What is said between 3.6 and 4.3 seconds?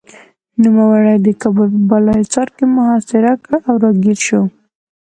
او راګېر